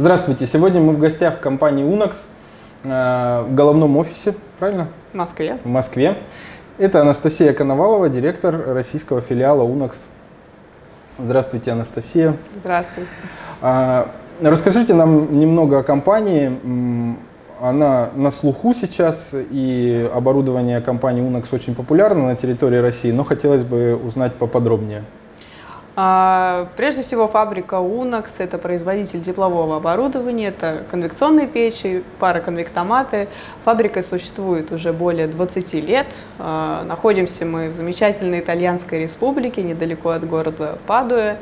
[0.00, 0.46] Здравствуйте.
[0.46, 2.16] Сегодня мы в гостях в компании Unax
[2.84, 4.88] э, в головном офисе, правильно?
[5.12, 5.58] В Москве.
[5.62, 6.16] В Москве.
[6.78, 10.06] Это Анастасия Коновалова, директор российского филиала Unax.
[11.18, 12.34] Здравствуйте, Анастасия.
[12.60, 13.10] Здравствуйте.
[13.60, 14.10] А,
[14.40, 16.50] расскажите нам немного о компании.
[17.60, 23.64] Она на слуху сейчас, и оборудование компании Unax очень популярно на территории России, но хотелось
[23.64, 25.04] бы узнать поподробнее.
[26.02, 33.28] А, прежде всего, фабрика Unax– это производитель теплового оборудования, это конвекционные печи, пароконвектоматы.
[33.66, 36.06] Фабрика существует уже более 20 лет.
[36.38, 41.36] А, находимся мы в замечательной итальянской республике, недалеко от города Падуя.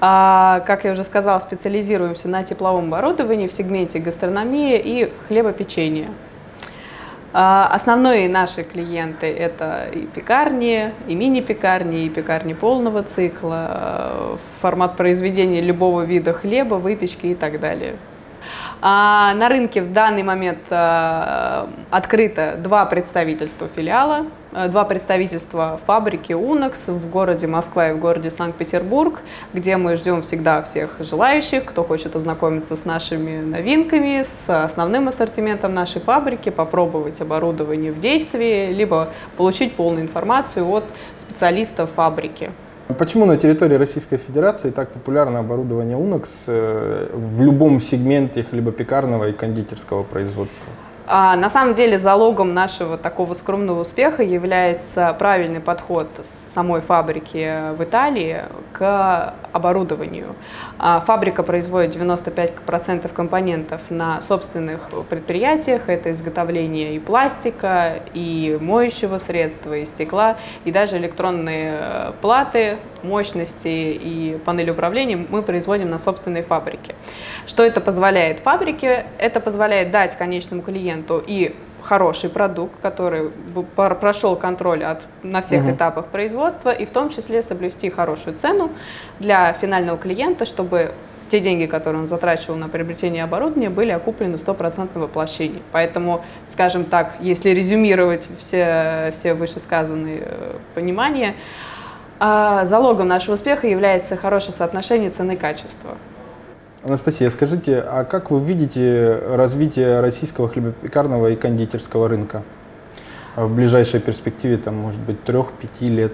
[0.00, 6.08] А, как я уже сказала, специализируемся на тепловом оборудовании в сегменте гастрономии и хлебопечения.
[7.32, 14.96] А, основные наши клиенты– это и пекарни, и мини-пекарни, и пекарни полного цикла, э, формат
[14.96, 17.94] произведения любого вида хлеба, выпечки и так далее.
[18.80, 26.32] А на рынке в данный момент а, открыто два представительства филиала, а, два представительства фабрики
[26.32, 29.20] Unax в городе Москва и в городе Санкт-Петербург,
[29.52, 35.74] где мы ждем всегда всех желающих, кто хочет ознакомиться с нашими новинками, с основным ассортиментом
[35.74, 40.84] нашей фабрики, попробовать оборудование в действии, либо получить полную информацию от
[41.16, 42.50] специалистов фабрики.
[42.98, 49.32] Почему на территории Российской Федерации так популярно оборудование Unax э, в любом сегменте хлебопекарного и
[49.32, 50.70] кондитерского производства?
[51.12, 56.06] А на самом деле залогом нашего такого скромного успеха является правильный подход
[56.54, 60.36] самой фабрики в Италии к оборудованию.
[60.78, 65.88] А фабрика производит 95% компонентов на собственных предприятиях.
[65.88, 73.68] Это изготовление и пластика, и моющего средства, и стекла, и даже электронные э, платы мощности
[73.68, 76.94] и панели управления мы производим на собственной фабрике.
[77.46, 79.06] Что это позволяет фабрике?
[79.18, 83.30] Это позволяет дать конечному клиенту и хороший продукт, который
[83.74, 85.72] прошел контроль от, на всех угу.
[85.72, 88.70] этапах производства, и в том числе соблюсти хорошую цену
[89.18, 90.92] для финального клиента, чтобы
[91.30, 95.62] те деньги, которые он затрачивал на приобретение оборудования, были окуплены в стопроцентном воплощении.
[95.70, 101.36] Поэтому, скажем так, если резюмировать все, все вышесказанные э, понимания,
[101.79, 101.79] а
[102.20, 105.96] залогом нашего успеха является хорошее соотношение цены и качества.
[106.82, 112.42] Анастасия, скажите, а как вы видите развитие российского хлебопекарного и кондитерского рынка
[113.36, 116.12] в ближайшей перспективе, там, может быть, трех-пяти лет?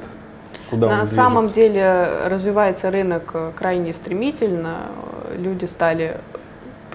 [0.71, 4.87] Куда На самом деле развивается рынок крайне стремительно.
[5.37, 6.19] Люди стали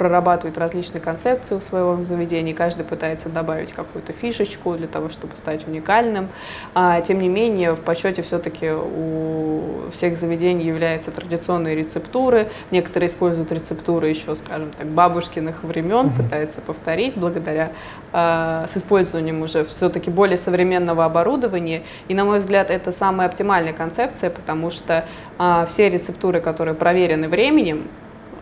[0.01, 5.67] прорабатывают различные концепции у своего заведения, каждый пытается добавить какую-то фишечку для того, чтобы стать
[5.67, 6.29] уникальным.
[6.73, 12.47] А, тем не менее, в почете все-таки у всех заведений являются традиционные рецептуры.
[12.72, 17.72] Некоторые используют рецептуры еще, скажем так, бабушкиных времен, пытаются повторить благодаря
[18.11, 21.84] а, с использованием уже все-таки более современного оборудования.
[22.07, 25.06] И, на мой взгляд, это самая оптимальная концепция, потому что
[25.38, 27.88] а, все рецептуры, которые проверены временем,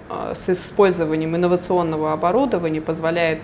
[0.09, 3.39] с использованием инновационного оборудования позволяет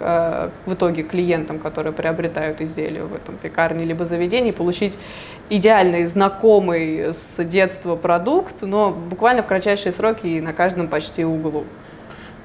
[0.00, 4.96] э, в итоге клиентам, которые приобретают изделия в этом пекарне либо заведении, получить
[5.50, 11.64] идеальный, знакомый с детства продукт, но буквально в кратчайшие сроки и на каждом почти углу.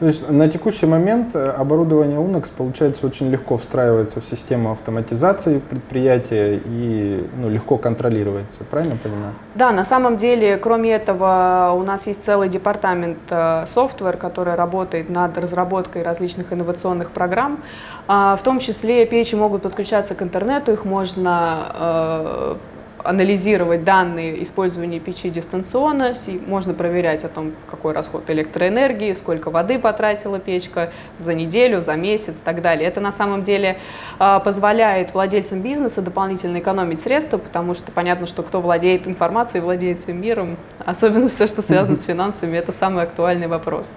[0.01, 5.59] То есть на текущий момент э, оборудование UNEX, получается, очень легко встраивается в систему автоматизации
[5.59, 9.35] предприятия и ну, легко контролируется, правильно понимаю?
[9.53, 13.19] Да, на самом деле, кроме этого, у нас есть целый департамент
[13.65, 17.59] софтвер, который работает над разработкой различных инновационных программ.
[18.07, 22.55] А, в том числе печи могут подключаться к интернету, их можно э,
[23.03, 26.13] анализировать данные использования печи дистанционно,
[26.47, 32.35] можно проверять о том, какой расход электроэнергии, сколько воды потратила печка за неделю, за месяц
[32.35, 32.87] и так далее.
[32.87, 33.77] Это на самом деле
[34.19, 39.99] а, позволяет владельцам бизнеса дополнительно экономить средства, потому что понятно, что кто владеет информацией, владеет
[39.99, 43.87] всем миром, особенно все, что связано с финансами, это самый актуальный вопрос.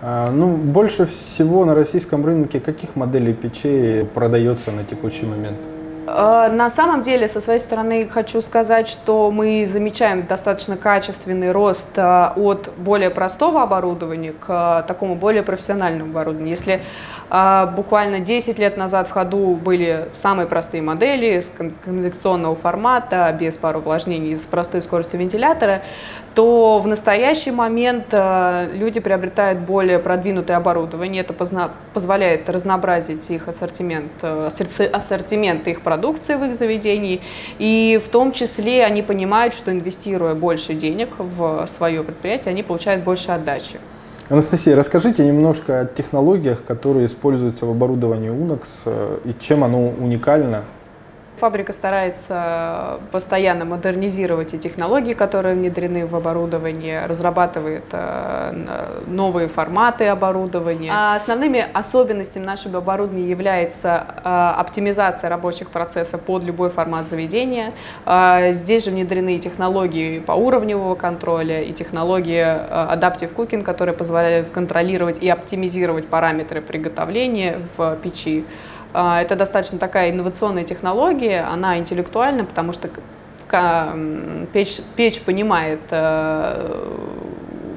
[0.00, 5.56] А, ну, больше всего на российском рынке каких моделей печей продается на текущий момент?
[6.06, 11.96] Э, на самом деле, со своей стороны, хочу сказать, что мы замечаем достаточно качественный рост
[11.96, 16.50] э, от более простого оборудования к такому более профессиональному оборудованию.
[16.50, 16.80] Если
[17.30, 21.50] э, буквально 10 лет назад в ходу были самые простые модели с
[21.84, 25.82] конвекционного формата, без пары увлажнений, с простой скоростью вентилятора,
[26.34, 31.22] то в настоящий момент люди приобретают более продвинутое оборудование.
[31.22, 37.20] Это позволяет разнообразить их ассортимент, ассортимент их продуктов продукции в их заведении,
[37.58, 43.04] и в том числе они понимают, что инвестируя больше денег в свое предприятие, они получают
[43.04, 43.78] больше отдачи.
[44.28, 50.64] Анастасия, расскажите немножко о технологиях, которые используются в оборудовании UNOX э, и чем оно уникально
[51.38, 60.92] Фабрика старается постоянно модернизировать и технологии, которые внедрены в оборудование, разрабатывает э, новые форматы оборудования.
[60.92, 64.28] А основными особенностями нашего оборудования является э,
[64.60, 67.72] оптимизация рабочих процессов под любой формат заведения.
[68.06, 75.20] Э, здесь же внедрены технологии по уровневого контроля и технологии Adaptive Cooking, которые позволяют контролировать
[75.20, 78.44] и оптимизировать параметры приготовления в печи.
[78.94, 82.88] А, это достаточно такая инновационная технология, она интеллектуальна, потому что
[84.52, 86.88] печь, печь понимает, э,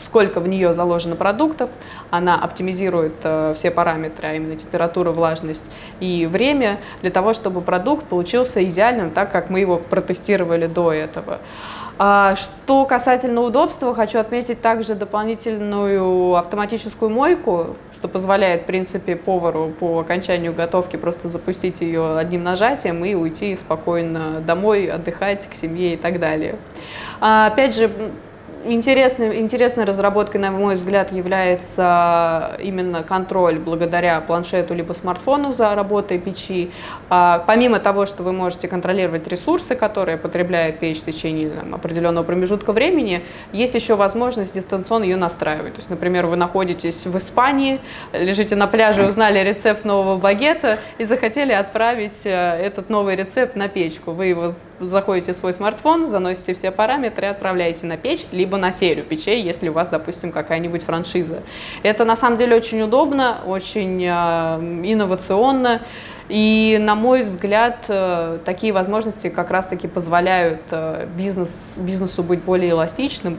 [0.03, 1.71] сколько в нее заложено продуктов,
[2.11, 5.65] она оптимизирует э, все параметры, а именно температуру, влажность
[5.99, 11.39] и время, для того, чтобы продукт получился идеальным, так как мы его протестировали до этого.
[11.99, 19.73] А, что касательно удобства, хочу отметить также дополнительную автоматическую мойку, что позволяет, в принципе, повару
[19.79, 25.95] по окончанию готовки просто запустить ее одним нажатием и уйти спокойно домой, отдыхать к семье
[25.95, 26.55] и так далее.
[27.19, 27.89] А, опять же,
[28.69, 36.19] Интересной, интересной разработкой, на мой взгляд, является именно контроль благодаря планшету либо смартфону за работой
[36.19, 36.71] печи.
[37.09, 42.25] А, помимо того, что вы можете контролировать ресурсы, которые потребляет печь в течение там, определенного
[42.25, 43.23] промежутка времени,
[43.53, 45.75] есть еще возможность дистанционно ее настраивать.
[45.75, 47.79] То есть, например, вы находитесь в Испании,
[48.11, 53.69] лежите на пляже, узнали рецепт нового багета и захотели отправить э, этот новый рецепт на
[53.69, 54.11] печку.
[54.11, 59.05] Вы его заходите в свой смартфон, заносите все параметры отправляете на печь, либо на серию
[59.05, 61.43] печей, если у вас, допустим, какая-нибудь франшиза.
[61.83, 65.81] Это на самом деле очень удобно, очень э, инновационно.
[66.29, 72.71] И, на мой взгляд, э, такие возможности как раз-таки позволяют э, бизнес, бизнесу быть более
[72.71, 73.37] эластичным,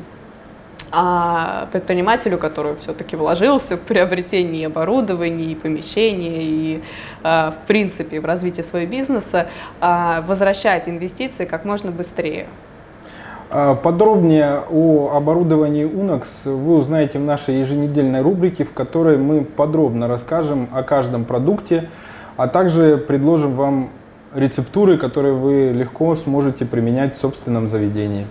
[0.90, 6.82] а предпринимателю, который все-таки вложился в приобретение оборудования, и помещения, и
[7.23, 9.49] а, в принципе в развитие своего бизнеса,
[9.81, 12.46] а, возвращать инвестиции как можно быстрее.
[13.50, 20.08] А, подробнее о оборудовании UNOX вы узнаете в нашей еженедельной рубрике, в которой мы подробно
[20.08, 21.88] расскажем о каждом продукте,
[22.37, 23.90] а также предложим вам
[24.35, 28.26] рецептуры, которые вы легко сможете применять в собственном заведении.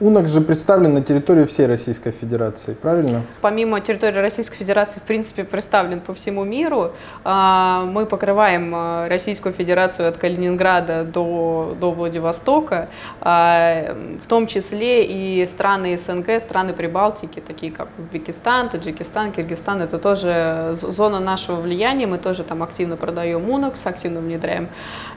[0.00, 3.22] УНОК же представлен на территории всей Российской Федерации, правильно?
[3.42, 6.92] Помимо территории Российской Федерации, в принципе, представлен по всему миру.
[7.22, 12.88] А, мы покрываем а, Российскую Федерацию от Калининграда до, до Владивостока,
[13.20, 13.94] а,
[14.24, 19.82] в том числе и страны СНГ, страны Прибалтики, такие как Узбекистан, Таджикистан, Киргизстан.
[19.82, 24.68] Это тоже зона нашего влияния, мы тоже там активно продаем УНОКС, активно внедряем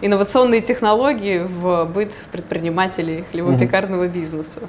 [0.02, 4.60] инновационные технологии в быт предпринимателей хлебопекарного бизнеса.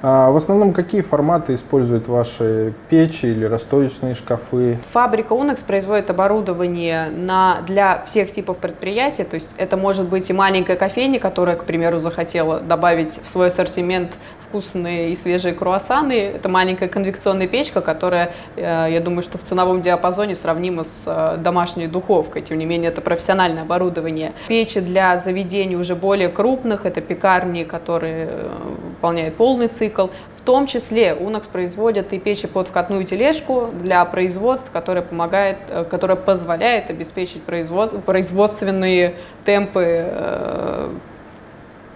[0.00, 4.78] А в основном какие форматы используют ваши печи или расточные шкафы?
[4.92, 9.24] Фабрика Unex производит оборудование на, для всех типов предприятий.
[9.24, 13.48] То есть это может быть и маленькая кофейня, которая, к примеру, захотела добавить в свой
[13.48, 14.12] ассортимент
[14.48, 16.12] вкусные и свежие круассаны.
[16.12, 21.36] Это маленькая конвекционная печка, которая, э, я думаю, что в ценовом диапазоне сравнима с э,
[21.38, 22.42] домашней духовкой.
[22.42, 24.32] Тем не менее, это профессиональное оборудование.
[24.48, 28.48] Печи для заведений уже более крупных, это пекарни, которые э,
[28.90, 30.08] выполняют полный цикл.
[30.36, 35.58] В том числе Unox производит и печи под вкатную тележку для производств, которая помогает,
[35.90, 40.90] которая позволяет обеспечить производств, производственные темпы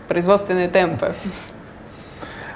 [0.08, 1.12] производственные темпы.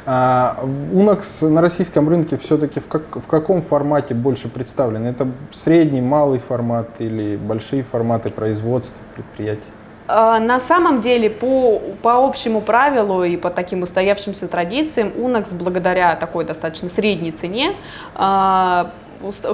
[0.09, 0.61] А
[0.93, 5.05] Unox на российском рынке все-таки в, как, в каком формате больше представлен?
[5.05, 9.67] Это средний, малый формат или большие форматы производства предприятий?
[10.07, 16.15] А, на самом деле, по, по общему правилу и по таким устоявшимся традициям, Unox благодаря
[16.15, 17.73] такой достаточно средней цене
[18.15, 18.93] а,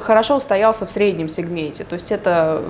[0.02, 1.85] хорошо устоялся в среднем сегменте.
[1.85, 2.62] То есть это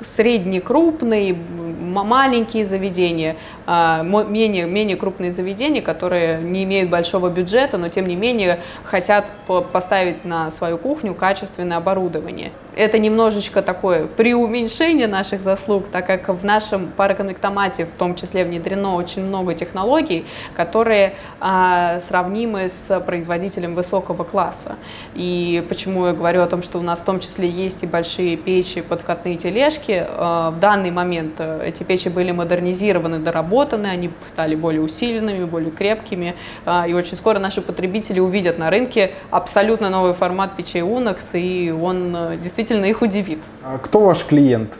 [0.00, 1.36] средне-крупные,
[1.84, 3.36] маленькие заведения,
[3.66, 9.30] а, менее, менее крупные заведения, которые не имеют большого бюджета, но тем не менее хотят
[9.72, 12.52] поставить на свою кухню качественное оборудование.
[12.76, 18.94] Это немножечко такое преуменьшение наших заслуг, так как в нашем пароконвектомате в том числе внедрено
[18.94, 24.76] очень много технологий, которые а, сравнимы с производителем высокого класса.
[25.14, 28.36] И почему я говорю о том, что у нас в том числе есть и большие
[28.36, 34.54] печи, подкатные тележки, а, в данный момент э, эти печи были модернизированы, доработаны, они стали
[34.54, 40.12] более усиленными, более крепкими, а, и очень скоро наши потребители увидят на рынке абсолютно новый
[40.12, 43.40] формат печей Unox, и он э, действительно их удивит.
[43.62, 44.78] А кто ваш клиент?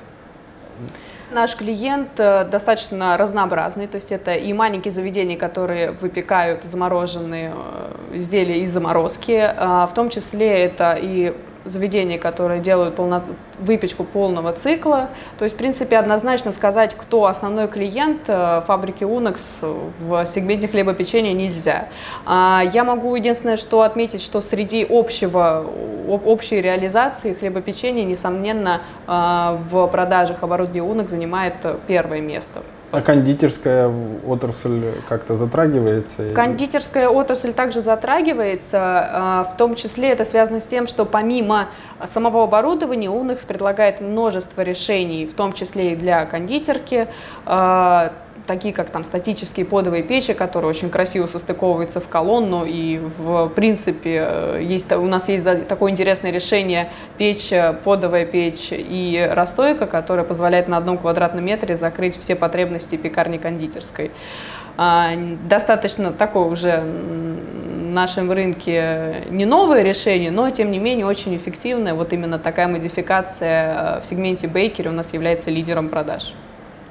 [1.31, 8.19] Наш клиент э, достаточно разнообразный, то есть это и маленькие заведения, которые выпекают замороженные э,
[8.19, 11.35] изделия из заморозки, а в том числе это и
[11.65, 13.23] заведения, которые делают полно...
[13.59, 15.09] выпечку полного цикла.
[15.39, 19.39] То есть, в принципе, однозначно сказать, кто основной клиент э, фабрики Unex
[20.01, 21.89] в сегменте хлебопечения нельзя.
[22.27, 25.67] А, я могу единственное, что отметить, что среди общего,
[26.09, 31.55] общей реализации хлебопечения, несомненно, э, в продажах оборудования Unex занимает
[31.87, 32.63] первое место.
[32.95, 33.93] А кондитерская
[34.27, 36.31] отрасль как-то затрагивается?
[36.35, 41.69] Кондитерская отрасль также затрагивается, а, в том числе это связано с тем, что помимо
[42.05, 47.09] самого оборудования Unex предлагает множество решений, в том числе и для кондитерки,
[47.47, 48.13] а,
[48.47, 54.25] такие как там статические подовые печи, которые очень красиво состыковываются в колонну, и в принципе
[54.27, 60.25] э, есть, у нас есть такое интересное решение печь, э, подовая печь и расстойка, которая
[60.25, 64.11] позволяет на одном квадратном метре закрыть все потребности пекарни кондитерской.
[64.77, 65.11] А,
[65.49, 71.95] достаточно такое уже в нашем рынке не новое решение, но тем не менее очень эффективное.
[71.95, 76.35] Вот именно такая модификация э, в сегменте бейкери у нас является лидером продаж.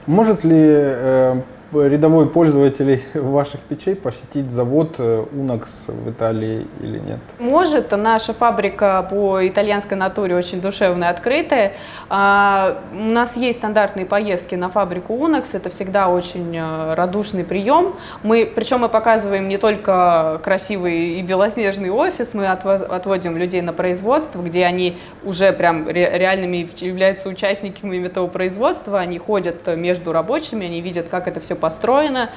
[0.05, 1.41] Может ли э,
[1.81, 7.19] рядовой пользователь ваших печей посетить завод Unax э, в Италии или нет?
[7.39, 7.91] Может.
[7.91, 11.73] Наша фабрика по итальянской натуре очень душевная, открытая.
[12.09, 15.49] А, у нас есть стандартные поездки на фабрику Unax.
[15.53, 17.95] Это всегда очень э, радушный прием.
[18.23, 24.41] Мы, причем мы показываем не только красивый и белоснежный офис, мы отводим людей на производство,
[24.41, 28.99] где они уже прям реальными являются участниками этого производства.
[28.99, 32.29] Они ходят между рабочими, они видят, как это все построена,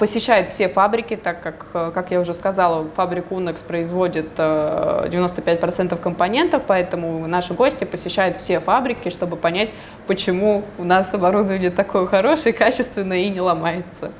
[0.00, 6.62] посещает все фабрики, так как, как я уже сказала, фабрика Unex производит 95% э, компонентов,
[6.66, 9.70] поэтому наши гости посещают все фабрики, чтобы понять,
[10.08, 14.10] почему у нас оборудование такое хорошее, качественное и не ломается.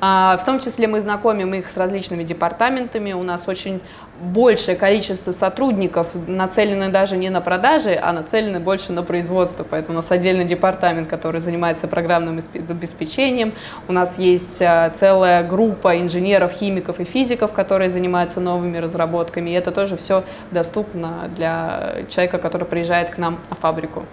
[0.00, 3.12] А, в том числе мы знакомим их с различными департаментами.
[3.12, 3.80] У нас очень
[4.20, 9.64] большее количество сотрудников нацелены даже не на продажи, а нацелены больше на производство.
[9.68, 13.54] Поэтому у нас отдельный департамент, который занимается программным обеспечением.
[13.88, 19.50] У нас есть а, целая группа инженеров, химиков и физиков, которые занимаются новыми разработками.
[19.50, 24.04] И это тоже все доступно для человека, который приезжает к нам на фабрику.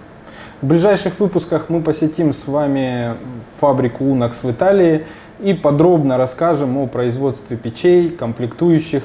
[0.61, 3.15] В ближайших выпусках мы посетим с вами
[3.59, 5.05] фабрику Unax в Италии
[5.39, 9.03] и подробно расскажем о производстве печей, комплектующих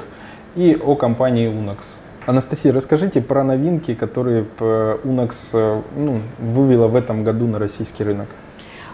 [0.57, 1.79] и о компании Unax.
[2.27, 8.29] Анастасия, расскажите про новинки, которые Unax э, ну, вывела в этом году на российский рынок.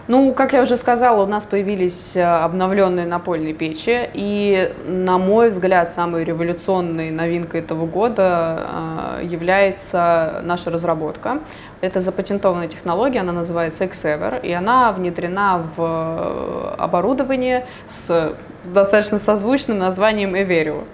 [0.07, 5.49] Ну, как я уже сказала, у нас появились э, обновленные напольные печи, и, на мой
[5.49, 11.39] взгляд, самой революционной новинкой этого года э, является наша разработка.
[11.81, 18.33] Это запатентованная технология, она называется Xever, и она внедрена в э, оборудование с
[18.63, 20.85] достаточно созвучным названием Everio.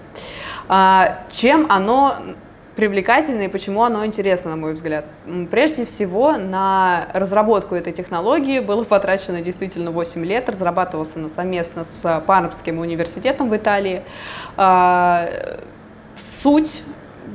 [0.66, 2.16] А, чем оно
[2.76, 5.04] привлекательно и почему оно интересно, на мой взгляд.
[5.50, 12.22] Прежде всего, на разработку этой технологии было потрачено действительно 8 лет, разрабатывался она совместно с
[12.26, 14.02] Пармским университетом в Италии.
[14.56, 15.28] А,
[16.18, 16.82] суть,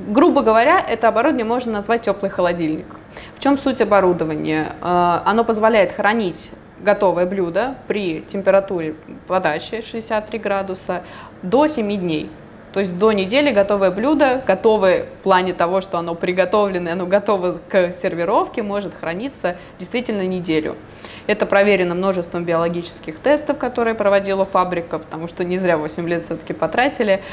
[0.10, 2.88] грубо говоря, это оборудование можно назвать теплый холодильник.
[3.36, 4.74] В чем суть оборудования?
[4.82, 8.96] А, оно позволяет хранить готовое блюдо при температуре
[9.28, 11.04] подачи 63 градуса
[11.42, 12.30] до 7 дней.
[12.74, 17.60] То есть до недели готовое блюдо, готовое в плане того, что оно приготовлено, оно готово
[17.70, 20.76] к сервировке, может храниться действительно неделю.
[21.26, 26.54] Это проверено множеством биологических тестов, которые проводила фабрика, потому что не зря 8 лет все-таки
[26.54, 27.24] потратили.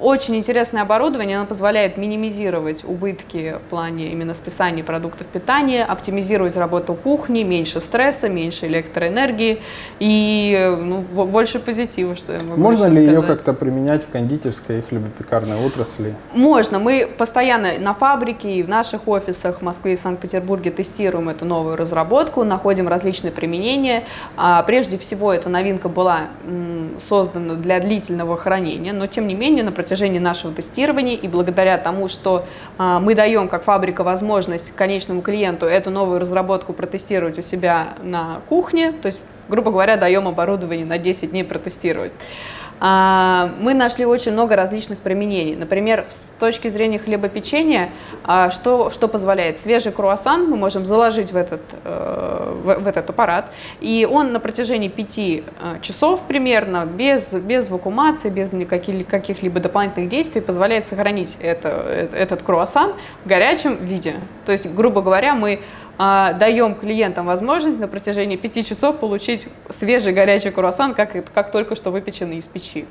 [0.00, 6.94] Очень интересное оборудование, оно позволяет минимизировать убытки в плане именно списания продуктов питания, оптимизировать работу
[6.94, 9.60] кухни, меньше стресса, меньше электроэнергии
[9.98, 13.12] и ну, больше позитива, что я могу Можно ли сказать.
[13.12, 16.14] ее как-то применять в кондитерской и хлебопекарной отрасли?
[16.32, 16.78] Можно.
[16.78, 21.44] Мы постоянно на фабрике и в наших офисах в Москве и в Санкт-Петербурге тестируем эту
[21.44, 24.04] новую разработку, находим различные применения.
[24.36, 26.28] А, прежде всего, эта новинка была
[27.00, 32.08] создана для длительного хранения, но тем не менее на протяжении нашего тестирования и благодаря тому,
[32.08, 32.44] что
[32.76, 38.42] а, мы даем как фабрика возможность конечному клиенту эту новую разработку протестировать у себя на
[38.50, 39.18] кухне, то есть
[39.48, 42.12] грубо говоря, даем оборудование на 10 дней протестировать.
[42.80, 45.56] А, мы нашли очень много различных применений.
[45.56, 47.90] Например, с точки зрения хлебопечения,
[48.24, 49.58] а, что, что позволяет?
[49.58, 54.88] Свежий круассан мы можем заложить в этот, э, в, этот аппарат, и он на протяжении
[54.88, 55.42] 5 э,
[55.82, 62.42] часов примерно, без, без вакуумации, без никаких, каких-либо дополнительных действий, позволяет сохранить это, э, этот
[62.42, 62.92] круассан
[63.24, 64.16] в горячем виде.
[64.46, 65.60] То есть, грубо говоря, мы
[65.98, 71.90] даем клиентам возможность на протяжении пяти часов получить свежий горячий круассан, как, как только что
[71.90, 72.86] выпеченный из печи.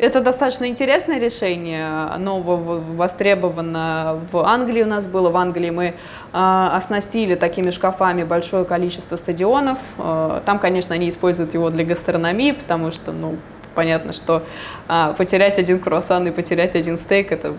[0.00, 5.28] Это достаточно интересное решение, оно востребовано в Англии у нас было.
[5.28, 5.92] В Англии мы э,
[6.32, 9.78] оснастили такими шкафами большое количество стадионов.
[9.98, 13.36] Э, там, конечно, они используют его для гастрономии, потому что, ну,
[13.74, 14.42] понятно, что
[14.88, 17.54] а, потерять один круассан и потерять один стейк– это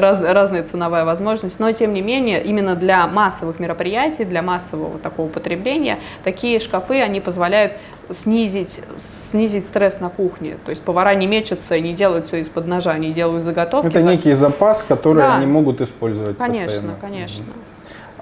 [0.00, 5.28] раз, разная ценовая возможность, но тем не менее именно для массовых мероприятий, для массового такого
[5.28, 7.72] потребления такие шкафы, они позволяют
[8.12, 10.56] снизить, снизить стресс на кухне.
[10.64, 13.88] То есть повара не мечутся не делают все из-под ножа, они делают заготовки.
[13.88, 15.36] Это некий запас, который да.
[15.36, 16.96] они могут использовать конечно, постоянно.
[17.00, 17.70] Конечно, конечно.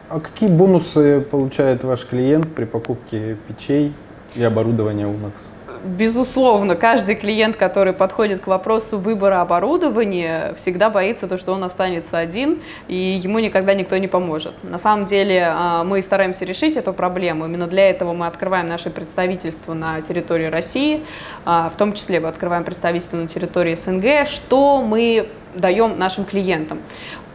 [0.08, 3.92] А какие бонусы получает ваш клиент при покупке печей
[4.34, 5.50] и оборудования UNOX?
[5.84, 12.18] Безусловно, каждый клиент, который подходит к вопросу выбора оборудования, всегда боится, то, что он останется
[12.18, 14.52] один, и ему никогда никто не поможет.
[14.62, 17.46] На самом деле а, мы стараемся решить эту проблему.
[17.46, 21.04] Именно для этого мы открываем наше представительство на территории России,
[21.44, 26.80] а, в том числе мы открываем представительство на территории СНГ, что мы даем нашим клиентам.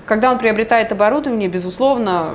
[0.05, 2.33] Когда он приобретает оборудование, безусловно,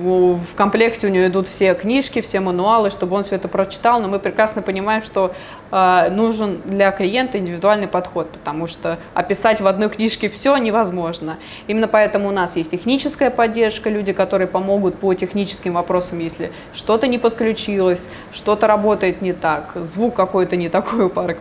[0.00, 4.08] в комплекте у него идут все книжки, все мануалы, чтобы он все это прочитал, но
[4.08, 5.32] мы прекрасно понимаем, что
[5.70, 11.38] э, нужен для клиента индивидуальный подход, потому что описать в одной книжке все невозможно.
[11.66, 17.06] Именно поэтому у нас есть техническая поддержка, люди, которые помогут по техническим вопросам, если что-то
[17.06, 21.36] не подключилось, что-то работает не так, звук какой-то не такой у пары,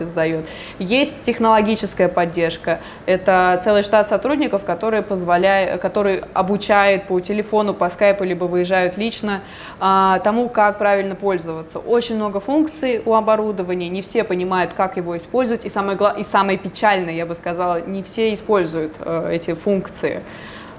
[0.00, 0.46] издает.
[0.78, 7.88] Есть технологическая поддержка, это целый штат сотрудников, которые, позволяют, которые обучает по телефону телефону, по
[7.88, 9.40] скайпу, либо выезжают лично,
[9.80, 11.78] а, тому, как правильно пользоваться.
[11.78, 16.58] Очень много функций у оборудования, не все понимают, как его использовать, и самое, и самое
[16.58, 20.20] печальное, я бы сказала, не все используют э, эти функции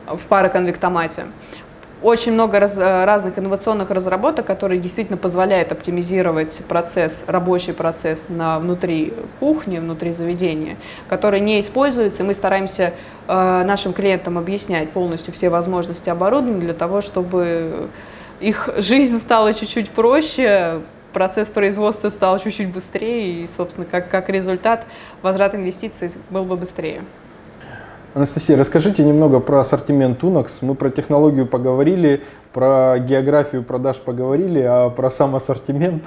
[0.07, 1.25] в пароконвектомате
[2.01, 8.59] очень много раз, э, разных инновационных разработок, которые действительно позволяют оптимизировать процесс, рабочий процесс на,
[8.59, 12.23] внутри кухни, внутри заведения, которые не используются.
[12.23, 12.93] Мы стараемся
[13.27, 17.89] э, нашим клиентам объяснять полностью все возможности оборудования для того, чтобы
[18.39, 20.81] их жизнь стала чуть-чуть проще,
[21.11, 24.85] процесс производства стал чуть-чуть быстрее, и, собственно, как, как результат,
[25.21, 27.01] возврат инвестиций был бы быстрее.
[28.19, 30.57] Анастасия, расскажите немного про ассортимент Unox.
[30.59, 36.03] Мы про технологию поговорили, про географию продаж поговорили, а про сам ассортимент?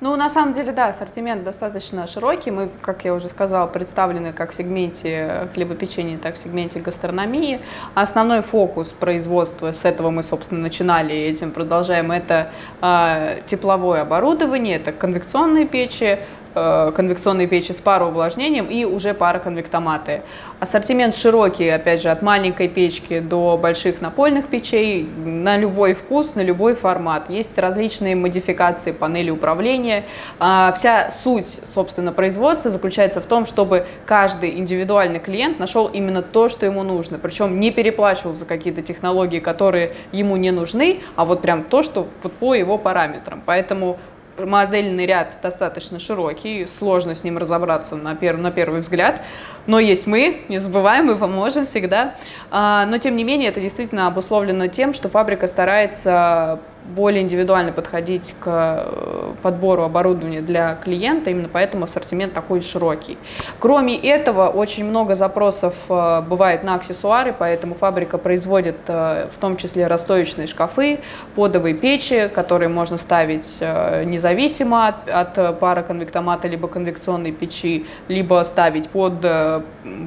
[0.00, 2.50] Ну, на самом деле, да, ассортимент достаточно широкий.
[2.50, 7.60] Мы, как я уже сказала, представлены как в сегменте хлебопечения, так и в сегменте гастрономии.
[7.94, 12.50] Основной фокус производства, с этого мы, собственно, начинали и этим продолжаем, это
[12.82, 16.18] э, тепловое оборудование, это конвекционные печи,
[16.56, 20.22] конвекционные печи с пароувлажнением и уже пароконвектоматы.
[20.58, 26.40] Ассортимент широкий, опять же, от маленькой печки до больших напольных печей, на любой вкус, на
[26.40, 27.28] любой формат.
[27.28, 30.04] Есть различные модификации панели управления.
[30.38, 36.48] А, вся суть, собственно, производства заключается в том, чтобы каждый индивидуальный клиент нашел именно то,
[36.48, 37.18] что ему нужно.
[37.18, 42.06] Причем не переплачивал за какие-то технологии, которые ему не нужны, а вот прям то, что
[42.22, 43.42] вот по его параметрам.
[43.44, 43.98] Поэтому
[44.44, 49.22] модельный ряд достаточно широкий, сложно с ним разобраться на, перв, на первый взгляд,
[49.66, 52.14] но есть мы, не забываем, мы поможем всегда.
[52.50, 56.60] А, но тем не менее это действительно обусловлено тем, что фабрика старается
[56.94, 63.18] более индивидуально подходить к э, подбору оборудования для клиента, именно поэтому ассортимент такой широкий.
[63.58, 69.56] Кроме этого, очень много запросов э, бывает на аксессуары, поэтому фабрика производит э, в том
[69.56, 71.00] числе расстоечные шкафы,
[71.34, 79.14] подовые печи, которые можно ставить независимо от, от пароконвектомата либо конвекционной печи, либо ставить под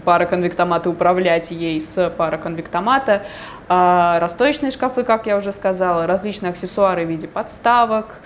[0.05, 3.23] пароконвектомат и управлять ей с пароконвектомата.
[3.67, 8.21] А расстоечные шкафы, как я уже сказала, различные аксессуары в виде подставок,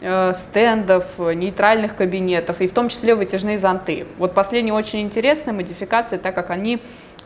[0.00, 4.06] э, стендов, нейтральных кабинетов и в том числе вытяжные зонты.
[4.18, 6.80] Вот последняя очень интересная модификация, так как они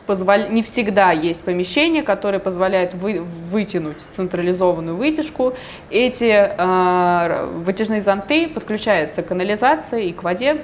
[0.09, 0.47] позволя...
[0.47, 3.21] не всегда есть помещение, которое позволяет вы...
[3.21, 5.53] вытянуть централизованную вытяжку.
[5.91, 10.63] Эти э, вытяжные зонты подключаются к канализации и к воде,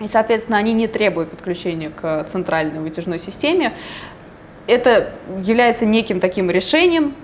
[0.00, 3.74] и, соответственно, они не требуют подключения к центральной вытяжной системе
[4.66, 5.10] это
[5.42, 7.14] является неким таким решением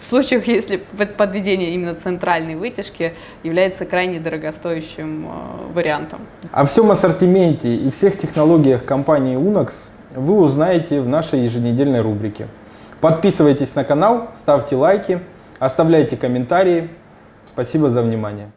[0.00, 0.78] в случаях, если
[1.18, 6.20] подведение именно центральной вытяжки является крайне дорогостоящим э, вариантом.
[6.52, 9.72] О всем ассортименте и всех технологиях компании Unox
[10.14, 12.48] вы узнаете в нашей еженедельной рубрике.
[13.00, 15.20] Подписывайтесь на канал, ставьте лайки,
[15.58, 16.88] оставляйте комментарии.
[17.52, 18.50] Спасибо за внимание.